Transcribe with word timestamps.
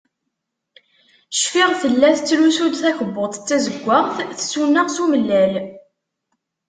Cfiɣ, 1.33 1.69
tella 1.81 2.09
tettlus-d 2.17 2.73
takebbuḍt 2.81 3.39
d 3.39 3.43
tazeggaɣt, 3.47 4.15
tsuneɣ 4.37 4.87
s 4.95 4.97
umellal. 5.03 5.53